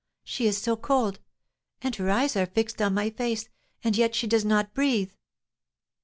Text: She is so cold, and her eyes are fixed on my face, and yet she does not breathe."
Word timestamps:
She 0.23 0.47
is 0.47 0.57
so 0.59 0.75
cold, 0.75 1.19
and 1.83 1.95
her 1.97 2.09
eyes 2.09 2.35
are 2.35 2.47
fixed 2.47 2.81
on 2.81 2.95
my 2.95 3.11
face, 3.11 3.49
and 3.83 3.95
yet 3.95 4.15
she 4.15 4.25
does 4.25 4.43
not 4.43 4.73
breathe." 4.73 5.11